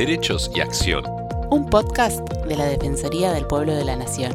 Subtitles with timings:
[0.00, 1.04] Derechos y Acción.
[1.50, 4.32] Un podcast de la Defensoría del Pueblo de la Nación.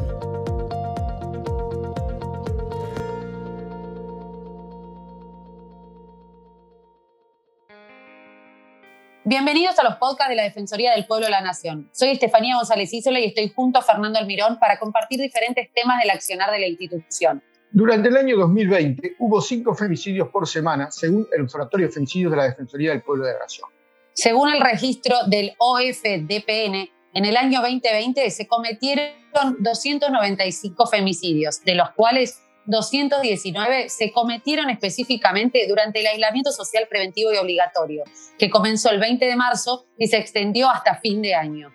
[9.24, 11.90] Bienvenidos a los podcasts de la Defensoría del Pueblo de la Nación.
[11.90, 16.10] Soy Estefanía González Isola y estoy junto a Fernando Almirón para compartir diferentes temas del
[16.10, 17.42] accionar de la institución.
[17.72, 22.36] Durante el año 2020 hubo cinco femicidios por semana, según el Observatorio de Femicidios de
[22.36, 23.68] la Defensoría del Pueblo de la Nación.
[24.16, 29.12] Según el registro del OFDPN, en el año 2020 se cometieron
[29.58, 37.36] 295 femicidios, de los cuales 219 se cometieron específicamente durante el aislamiento social preventivo y
[37.36, 38.04] obligatorio,
[38.38, 41.70] que comenzó el 20 de marzo y se extendió hasta fin de año.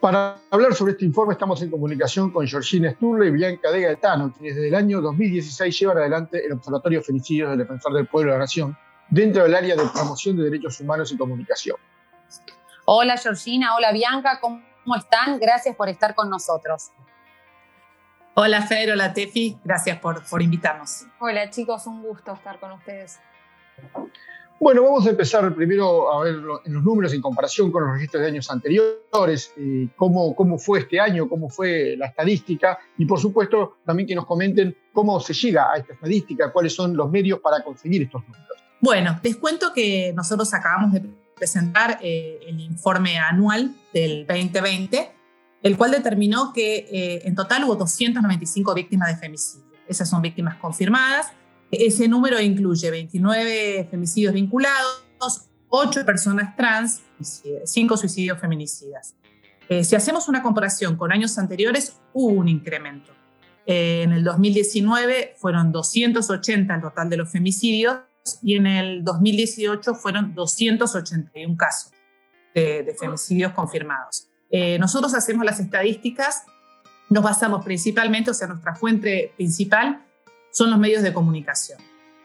[0.00, 4.32] Para hablar sobre este informe estamos en comunicación con Georgina Sturle y Bianca de Gaetano,
[4.32, 8.38] quienes desde el año 2016 llevan adelante el Observatorio Femicidios del Defensor del Pueblo de
[8.38, 8.76] la Nación
[9.10, 11.76] dentro del área de promoción de derechos humanos y comunicación.
[12.86, 14.62] Hola Georgina, hola Bianca, ¿cómo
[14.96, 15.38] están?
[15.38, 16.90] Gracias por estar con nosotros.
[18.34, 21.04] Hola Fer, hola Tefi, gracias por, por invitarnos.
[21.18, 23.18] Hola chicos, un gusto estar con ustedes.
[24.60, 28.20] Bueno, vamos a empezar primero a ver en los números en comparación con los registros
[28.22, 33.18] de años anteriores, eh, cómo, cómo fue este año, cómo fue la estadística y por
[33.18, 37.40] supuesto también que nos comenten cómo se llega a esta estadística, cuáles son los medios
[37.40, 38.46] para conseguir estos números.
[38.80, 41.02] Bueno, les cuento que nosotros acabamos de
[41.36, 45.12] presentar eh, el informe anual del 2020,
[45.62, 49.66] el cual determinó que eh, en total hubo 295 víctimas de femicidio.
[49.86, 51.26] Esas son víctimas confirmadas.
[51.70, 55.04] Ese número incluye 29 femicidios vinculados,
[55.68, 57.24] 8 personas trans y
[57.64, 59.14] 5 suicidios feminicidas.
[59.68, 63.12] Eh, si hacemos una comparación con años anteriores, hubo un incremento.
[63.66, 67.98] en el 2019 fueron 280 el total de los femicidios
[68.42, 71.92] y en el 2018 fueron 281 casos
[72.54, 74.28] de, femicidios confirmados.
[74.50, 76.44] Eh, nosotros hacemos las estadísticas,
[77.08, 80.04] nos basamos principalmente, o sea, nuestra fuente principal
[80.52, 81.78] son los medios de comunicación,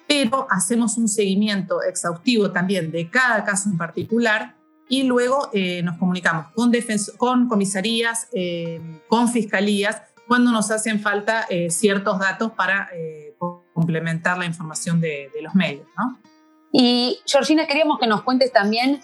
[0.08, 4.56] pero hacemos un seguimiento exhaustivo también de cada caso en particular
[4.90, 6.72] y luego eh, nos comunicamos con,
[7.18, 12.90] con comisarías, eh, con fiscalías, cuando nos hacen falta ciertos datos para
[13.86, 15.86] complementar la información de, los medios.
[15.98, 16.20] ¿no?
[16.72, 19.00] Y Georgina, queríamos que nos cuentes también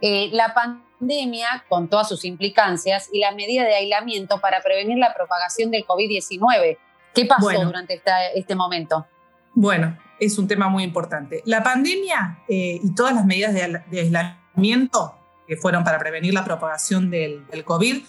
[0.00, 5.12] eh, la pandemia con todas sus implicancias y la medida de aislamiento para prevenir la
[5.12, 6.78] propagación del COVID-19.
[7.12, 8.00] ¿Qué pasó durante
[8.36, 9.04] este momento?
[9.52, 11.42] Bueno, es un tema muy importante.
[11.44, 17.10] La pandemia eh, y todas las medidas de, aislamiento que fueron para prevenir la propagación
[17.10, 18.04] del, del COVID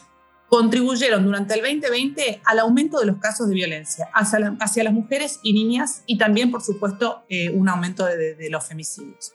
[0.52, 5.54] contribuyeron durante el 2020 al aumento de los casos de violencia hacia, las mujeres y
[5.54, 9.32] niñas y también, por supuesto, eh, un aumento de, los femicidios.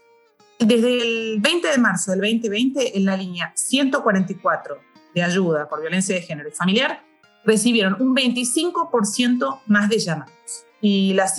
[0.58, 4.78] Desde el 20 de marzo del 2020, en la línea 144
[5.14, 7.02] de ayuda por violencia de género y familiar,
[7.46, 11.32] recibieron un 25% más de llamados y la,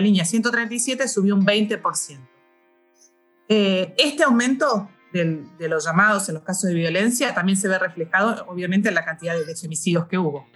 [0.00, 2.20] línea 137 subió un 20%.
[3.48, 4.88] Eh, este aumento
[5.24, 9.04] de los llamados en los casos de violencia también se ve reflejado, obviamente, en la
[9.04, 10.46] cantidad de femicidios que hubo.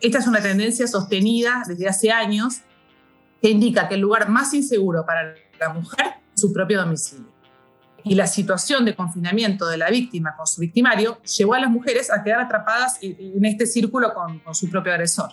[0.00, 2.62] Esta es una tendencia sostenida desde hace años
[3.40, 7.26] que indica que el lugar más inseguro para la mujer es su propio domicilio.
[8.04, 12.10] Y la situación de confinamiento de la víctima con su victimario llevó a las mujeres
[12.10, 15.30] a quedar atrapadas en este círculo con, con su propio agresor.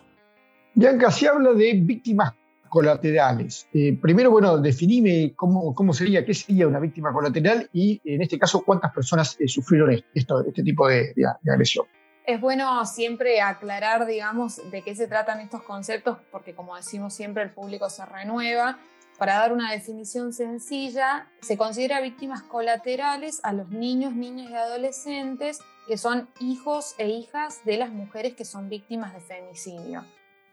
[0.74, 2.34] Bianca, se habla de víctimas
[2.76, 3.70] colaterales.
[3.74, 8.38] Eh, primero, bueno, definime cómo, cómo sería, qué sería una víctima colateral y, en este
[8.38, 11.14] caso, cuántas personas eh, sufrieron esto, este tipo de,
[11.50, 11.86] agresión.
[12.26, 17.44] Es bueno siempre aclarar, digamos, de qué se tratan estos conceptos, porque como decimos siempre,
[17.44, 18.78] el público se renueva.
[19.18, 25.60] Para dar una definición sencilla, se considera víctimas colaterales a los niños, niñas y adolescentes
[25.88, 30.04] que son hijos e hijas de las mujeres que son víctimas de femicidio.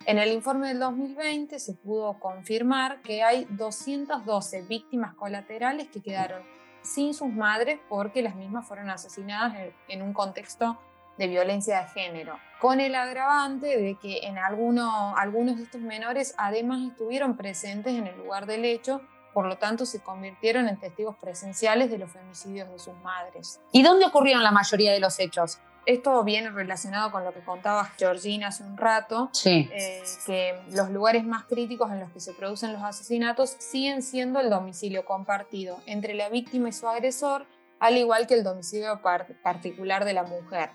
[0.05, 6.43] En el informe del 2020 se pudo confirmar que hay 212 víctimas colaterales que quedaron
[6.83, 9.57] sin sus madres porque las mismas fueron asesinadas
[9.87, 10.77] en un contexto
[11.19, 16.35] de violencia de género, con el agravante de que en alguno, algunos de estos menores
[16.37, 21.17] además estuvieron presentes en el lugar del hecho, por lo tanto se convirtieron en testigos
[21.17, 23.61] presenciales de los femicidios de sus madres.
[23.71, 25.61] ¿Y dónde ocurrieron la mayoría de los hechos?
[25.85, 31.25] Esto viene relacionado con lo que contaba Georgina hace un rato, eh, que los lugares
[31.25, 36.15] más críticos en los que se producen los asesinatos siguen siendo el domicilio compartido entre
[36.15, 37.47] la víctima y su agresor,
[37.81, 39.01] al igual que el domicilio
[39.43, 40.71] particular de la mujer.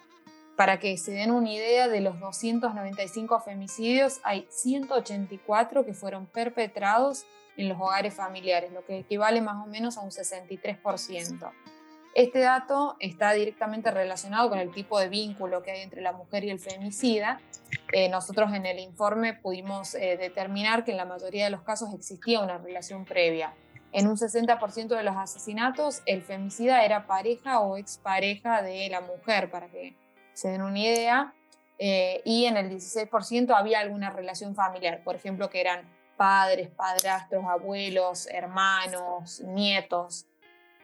[0.57, 7.25] Para que se den una idea de los 295 femicidios, hay 184 que fueron perpetrados
[7.55, 11.51] en los hogares familiares, lo que equivale más o menos a un 63%.
[12.17, 16.43] Este dato está directamente relacionado con el tipo de vínculo que hay entre la mujer
[16.45, 17.39] y el femicida.
[17.93, 21.93] Eh, nosotros en el informe pudimos eh, determinar que en la mayoría de los casos
[21.93, 23.53] existía una relación previa.
[23.91, 29.51] En un 60% de los asesinatos, el femicida era pareja o expareja de la mujer,
[29.51, 29.95] para que
[30.33, 31.35] se den una idea.
[31.77, 35.87] Eh, y en el 16% había alguna relación familiar, por ejemplo, que eran
[36.17, 40.25] padres, padrastros, abuelos, hermanos, nietos.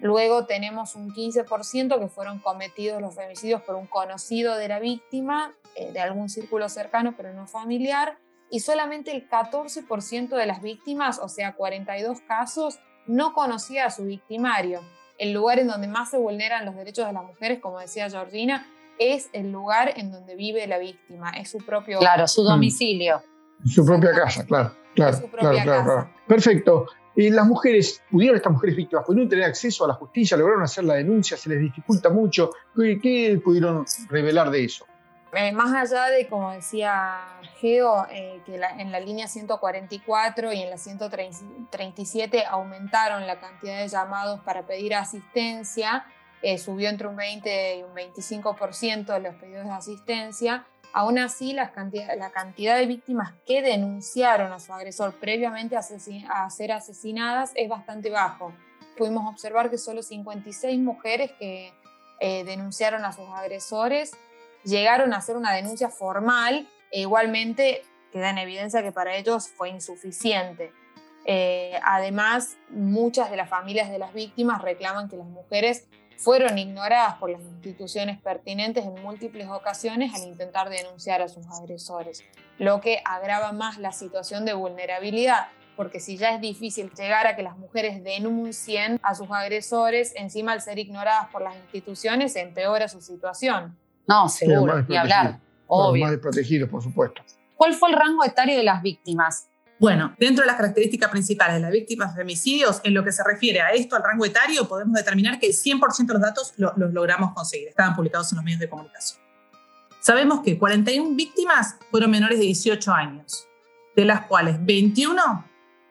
[0.04, 5.54] Luego tenemos un 15% que fueron cometidos los femicidios por un conocido de la víctima,
[5.76, 8.18] eh, de algún círculo cercano pero no familiar,
[8.50, 14.04] y solamente el 14% de las víctimas, o sea, 42 casos, no conocía a su
[14.04, 14.82] victimario.
[15.18, 18.68] El lugar en donde más se vulneran los derechos de las mujeres, como decía Georgina,
[19.00, 22.00] es el lugar en donde vive la víctima, es su propio...
[22.00, 23.24] Claro, su domicilio.
[23.64, 24.76] Su propia casa, claro.
[24.96, 26.88] Claro, claro, claro, Perfecto.
[27.16, 30.84] ¿Y las mujeres, pudieron estas mujeres víctimas, pudieron tener acceso a la justicia, lograron hacer
[30.84, 32.52] la denuncia, se les dificulta mucho?
[32.76, 34.86] ¿Qué, pudieron revelar de eso?
[35.34, 37.22] Eh, más allá de, como decía
[37.60, 43.88] Geo, eh, que en la línea 144 y en la 137 aumentaron la cantidad de
[43.88, 46.06] llamados para pedir asistencia,
[46.44, 50.68] eh, subió entre un 20 y un 25% de los pedidos de asistencia.
[50.96, 57.52] Aún así, la cantidad, de víctimas que denunciaron a su agresor previamente a, ser asesinadas
[57.56, 58.54] es bastante bajo.
[58.96, 61.74] Pudimos observar que solo 56 mujeres que
[62.20, 64.12] eh, denunciaron a sus agresores
[64.64, 67.82] llegaron a hacer una denuncia formal e igualmente
[68.12, 70.72] queda en evidencia que para ellos fue insuficiente.
[71.26, 75.88] Eh, además, muchas de las familias de las víctimas reclaman que las mujeres
[76.18, 82.24] fueron ignoradas por las instituciones pertinentes en múltiples ocasiones al intentar denunciar a sus agresores,
[82.60, 87.36] lo que agrava más la situación de vulnerabilidad, porque si ya es difícil llegar a
[87.36, 92.88] que las mujeres denuncien a sus agresores, encima al ser ignoradas por las instituciones empeora
[92.88, 93.78] su situación.
[94.08, 96.04] No, seguro, ni hablar, obvio.
[96.04, 97.24] más desprotegidos, por supuesto.
[97.56, 99.50] ¿Cuál fue el rango etario de las víctimas?
[99.80, 103.24] Bueno, dentro de las características principales de las víctimas de femicidios, en lo que se
[103.24, 106.94] refiere a esto, al rango etario, podemos determinar que el 100% de los datos los
[106.94, 107.70] logramos conseguir.
[107.70, 109.22] Estaban publicados en los medios de comunicación.
[110.00, 113.48] Sabemos que 41 víctimas fueron menores de 18 años,
[113.96, 115.46] de las cuales 21,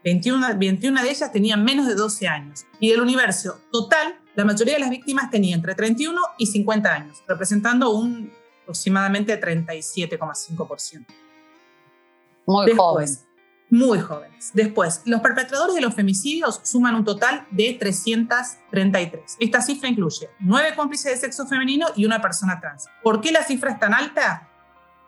[0.04, 2.64] 21, 21 de ellas tenían menos de 12 años.
[2.78, 7.22] Y del universo total, la mayoría de las víctimas tenían entre 31 y 50 años,
[7.26, 8.32] representando un
[8.62, 11.06] aproximadamente 37,5%.
[12.46, 13.08] Muy joven
[13.72, 14.50] muy jóvenes.
[14.52, 19.38] Después, los perpetradores de los femicidios suman un total de 333.
[19.40, 22.86] Esta cifra incluye nueve cómplices de sexo femenino y una persona trans.
[23.02, 24.46] ¿Por qué la cifra es tan alta?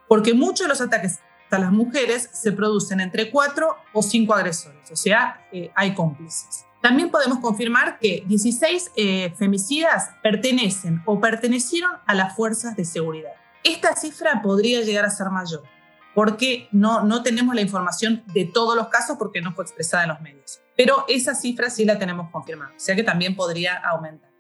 [0.08, 1.18] Porque muchos de los ataques
[1.50, 6.64] a las mujeres se producen entre cuatro o cinco agresores, o sea, eh, hay cómplices.
[6.80, 13.32] También podemos confirmar que 16 eh, femicidas pertenecen o pertenecieron a las fuerzas de seguridad.
[13.62, 15.62] Esta cifra podría llegar a ser mayor
[16.14, 20.10] porque no, no tenemos la información de todos los casos porque no fue expresada en
[20.10, 20.60] los medios.
[20.76, 24.34] Pero esa cifra sí la tenemos confirmada, o sea que también podría aumentar.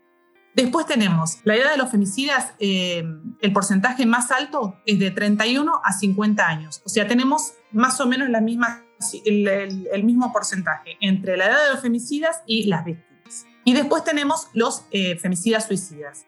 [0.54, 3.04] Después tenemos la edad de los femicidas, eh,
[3.40, 8.06] el porcentaje más alto es de 31 a 50 años, o sea, tenemos más o
[8.06, 8.84] menos la misma,
[9.24, 13.46] el, mismo porcentaje entre la edad de los femicidas y las víctimas.
[13.64, 16.26] Y después tenemos los eh, femicidas suicidas,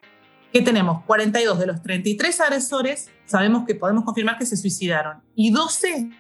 [0.53, 5.50] que tenemos 42 de los 33 agresores, sabemos que podemos confirmar que se suicidaron y
[5.50, 6.11] 12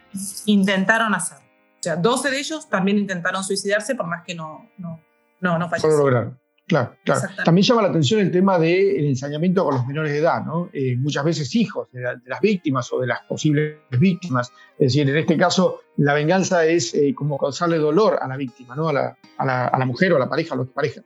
[0.46, 1.46] intentaron hacerlo.
[1.46, 5.00] O sea, 12 de ellos también intentaron suicidarse por más que no, no,
[5.40, 5.98] no, no fallecieron.
[5.98, 6.38] lograron.
[6.66, 7.20] Claro, claro.
[7.44, 10.68] También llama la atención el tema del ensañamiento con los menores de edad, ¿no?
[10.72, 14.50] Eh, muchas veces hijos de, las víctimas o de las posibles víctimas.
[14.72, 18.74] Es decir, en este caso, la venganza es eh, como causarle dolor a la víctima,
[18.74, 18.88] ¿no?
[18.88, 21.02] A la, a la, a la mujer o a la pareja, a los pareja.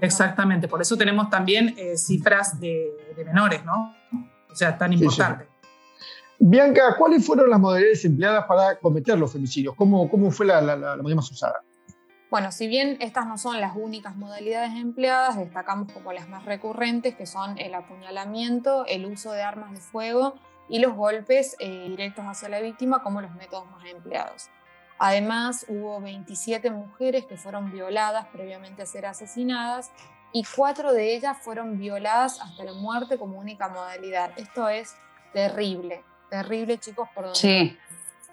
[0.00, 2.92] Exactamente, por eso tenemos también eh, cifras de,
[3.24, 3.94] menores, ¿no?
[4.50, 5.48] O sea, tan importante.
[6.40, 9.74] Bianca, ¿cuáles fueron las modalidades empleadas para cometer los femicidios?
[9.74, 11.62] ¿Cómo, cómo fue la, la, modalidad más usada?
[12.30, 17.16] Bueno, si bien estas no son las únicas modalidades empleadas, destacamos como las más recurrentes,
[17.16, 20.34] que son el apuñalamiento, el uso de armas de fuego
[20.68, 24.50] y los golpes eh, directos hacia la víctima como los métodos más empleados.
[24.98, 29.92] Además, hubo 27 mujeres que fueron violadas previamente a ser asesinadas
[30.32, 34.32] y cuatro de ellas fueron violadas hasta la muerte como única modalidad.
[34.36, 34.94] Esto es
[35.32, 37.78] terrible, terrible chicos, por donde sí.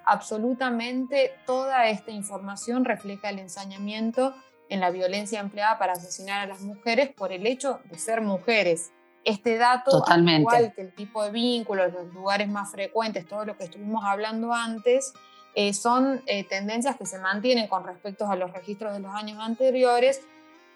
[0.05, 4.35] absolutamente toda esta información refleja el ensañamiento
[4.67, 8.91] en la violencia empleada para asesinar a las mujeres por el hecho de ser mujeres.
[9.23, 13.63] Este dato, igual que el tipo de vínculos, los lugares más frecuentes, todo lo que
[13.63, 15.13] estuvimos hablando antes,
[15.55, 19.39] eh, son eh, tendencias que se mantienen con respecto a los registros de los años
[19.39, 20.21] anteriores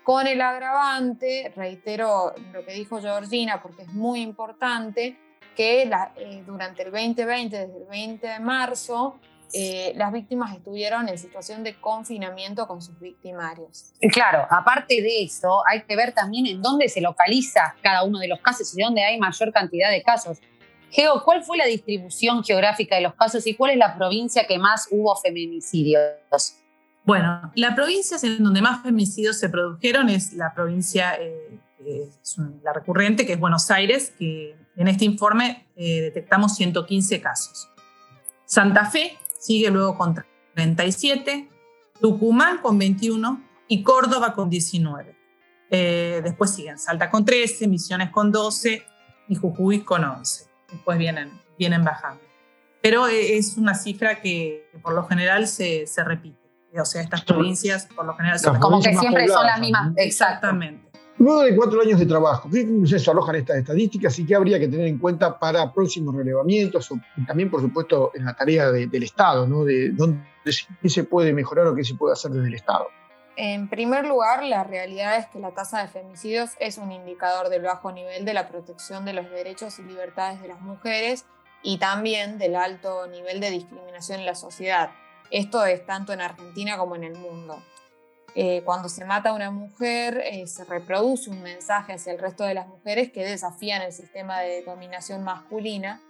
[0.03, 5.19] con el agravante, reitero lo que dijo Georgina porque es muy importante,
[5.55, 9.19] que eh, durante el 2020, desde el 20 de marzo,
[9.53, 13.93] eh, las víctimas estuvieron en situación de confinamiento con sus victimarios.
[14.12, 18.27] Claro, aparte de eso, hay que ver también en dónde se localiza cada uno de
[18.27, 20.39] los casos y dónde hay mayor cantidad de casos.
[20.91, 24.58] Geo, ¿cuál fue la distribución geográfica de los casos y cuál es la provincia que
[24.58, 26.55] más hubo feminicidios?
[27.03, 32.74] Bueno, la provincia en donde más feminicidios se produjeron es la provincia, eh, es la
[32.74, 37.69] recurrente, que es Buenos Aires, que en este informe eh, detectamos 115 casos.
[38.46, 40.15] Santa Fe sigue luego con
[40.55, 41.50] 37,
[42.01, 45.15] Tucumán con 21 y Córdoba con 19.
[45.72, 48.84] Eh, después siguen Salta con 13, Misiones con 12
[49.27, 50.49] y Jujuy con 11.
[50.72, 52.22] Después vienen, vienen bajando.
[52.82, 56.38] Pero eh, es una cifra que, por lo general se, se, repite.
[56.80, 59.94] O sea, estas provincias por lo general son como que siempre son las mismas.
[59.98, 60.90] Exactamente.
[61.20, 64.70] Luego de cuatro años de trabajo, ¿qué conclusiones arrojan estas estadísticas y qué habría que
[64.70, 69.46] tener en cuenta para próximos relevamientos o también, por supuesto, en la tarea del Estado,
[69.46, 69.66] ¿no?
[69.66, 70.22] de dónde,
[70.82, 72.88] qué se puede mejorar o qué se puede hacer desde el Estado?
[73.41, 77.62] En primer lugar, la realidad es que la tasa de femicidios es un indicador del
[77.62, 81.24] bajo nivel de la protección de los derechos y libertades de las mujeres
[81.63, 84.91] y también del alto nivel de discriminación en la sociedad.
[85.31, 87.63] Esto es tanto en Argentina como en el mundo.
[88.36, 92.43] Eh, cuando se mata a una mujer, eh, se reproduce un mensaje hacia el resto
[92.43, 96.01] de las mujeres que desafían el sistema de dominación masculina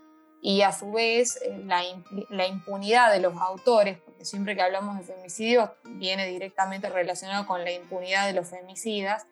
[0.41, 5.03] y a su vez eh, la, impunidad de los autores, porque siempre que hablamos de
[5.03, 9.25] femicidios viene directamente relacionado con la impunidad de los femicidas,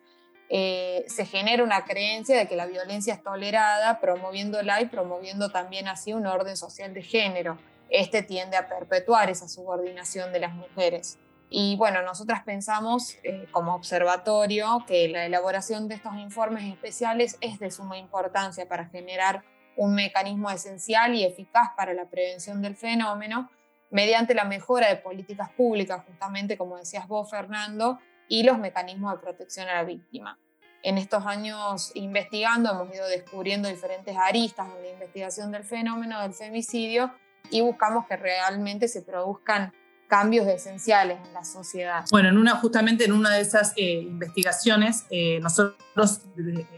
[0.50, 6.14] se genera una creencia de que la violencia es tolerada, promoviéndola y promoviendo también así
[6.14, 7.58] un orden social de género.
[7.90, 11.18] Este tiende a perpetuar esa subordinación de las mujeres.
[11.50, 17.58] Y bueno, nosotras pensamos eh, como observatorio que la elaboración de estos informes especiales es
[17.58, 19.42] de suma importancia para generar
[19.78, 23.48] un mecanismo esencial y eficaz para la prevención del fenómeno
[23.90, 29.20] mediante la mejora de políticas públicas, justamente como decías vos, Fernando, y los mecanismos de
[29.20, 30.38] protección a la víctima.
[30.82, 36.34] En estos años investigando hemos ido descubriendo diferentes aristas en la investigación del fenómeno del
[36.34, 37.12] femicidio
[37.50, 39.72] y buscamos que realmente se produzcan
[40.08, 42.04] cambios esenciales en la sociedad.
[42.10, 46.22] Bueno, en una, justamente en una de esas eh, investigaciones, eh, nosotros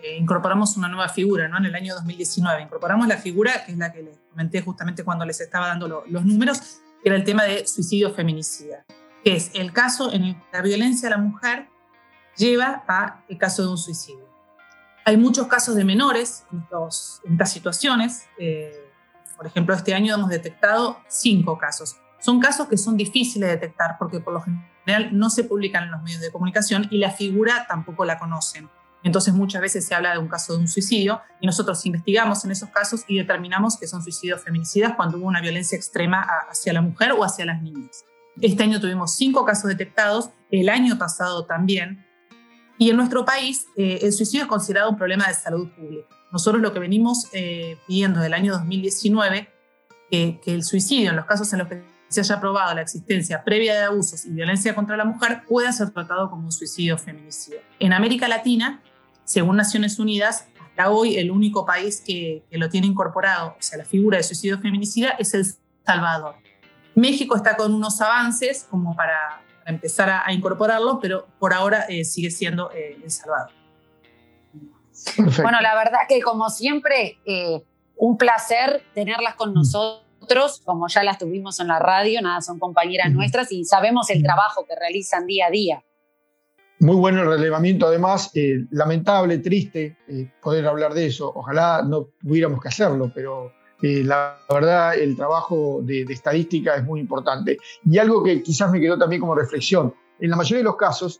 [0.02, 1.56] eh, incorporamos una nueva figura, ¿no?
[1.58, 5.25] En el año 2019, incorporamos la figura, que es la que les comenté justamente cuando
[5.25, 6.60] les estaba dando los números,
[7.02, 8.84] que era el tema de suicidio feminicida,
[9.25, 11.68] que es el caso en el que la violencia a la mujer
[12.37, 14.28] lleva a el caso de un suicidio.
[15.04, 16.64] Hay muchos casos de menores en,
[17.25, 18.25] en estas situaciones.
[19.37, 23.96] por ejemplo, este año hemos detectado cinco casos son casos que son difíciles de detectar
[23.98, 27.66] porque por lo general no se publican en los medios de comunicación y la figura
[27.68, 28.68] tampoco la conocen.
[29.02, 32.50] Entonces muchas veces se habla de un caso de un suicidio y nosotros investigamos en
[32.50, 36.82] esos casos y determinamos que son suicidios feminicidas cuando hubo una violencia extrema hacia la
[36.82, 38.04] mujer o hacia las niñas.
[38.40, 42.06] Este año tuvimos cinco casos detectados, el año pasado también.
[42.78, 46.08] Y en nuestro país eh, el suicidio es considerado un problema de salud pública.
[46.30, 49.48] Nosotros lo que venimos eh, pidiendo del año 2019,
[50.10, 53.74] que el suicidio en los casos en los que se haya probado la existencia previa
[53.74, 57.60] de abusos y violencia contra la mujer pueda ser tratado como un suicidio feminicidio.
[57.78, 58.82] En América Latina,
[59.24, 63.84] según Naciones Unidas, hasta hoy el único país que, lo tiene incorporado, o sea, la
[63.84, 65.46] figura de suicidio feminicida, es El
[65.86, 66.34] Salvador.
[66.96, 72.32] México está con unos avances como para, empezar a, incorporarlo, pero por ahora eh, sigue
[72.32, 73.52] siendo eh, El Salvador.
[75.16, 77.62] Bueno, la verdad que como siempre, eh,
[77.96, 79.54] un placer tenerlas con mm.
[79.54, 84.10] nosotros nosotros, como ya las tuvimos en la radio, nada, son compañeras nuestras y sabemos
[84.10, 85.84] el trabajo que realizan día a día.
[86.78, 91.30] Muy bueno el relevamiento, además, eh, lamentable, triste eh, poder hablar de eso.
[91.34, 97.00] Ojalá no tuviéramos que hacerlo, pero eh, la verdad el trabajo de, estadística es muy
[97.00, 97.58] importante.
[97.84, 101.18] Y algo que quizás me quedó también como reflexión, en la mayoría de los casos,